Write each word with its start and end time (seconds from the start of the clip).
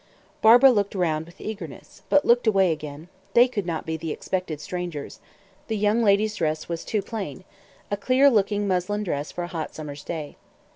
Barbara 0.41 0.71
looked 0.71 0.95
round 0.95 1.27
with 1.27 1.39
eagerness, 1.39 2.01
but 2.09 2.25
looked 2.25 2.47
away 2.47 2.71
again; 2.71 3.07
they 3.35 3.47
could 3.47 3.67
not 3.67 3.85
be 3.85 3.97
the 3.97 4.09
expected 4.11 4.59
strangers, 4.59 5.19
the 5.67 5.77
young 5.77 6.03
lady's 6.03 6.35
dress 6.37 6.67
was 6.67 6.83
too 6.83 7.03
plain 7.03 7.43
a 7.91 7.97
clear 7.97 8.27
looking 8.27 8.67
muslin 8.67 9.03
dress 9.03 9.31
for 9.31 9.43
a 9.43 9.47
hot 9.53 9.75
summer's 9.75 10.03
day. 10.03 10.37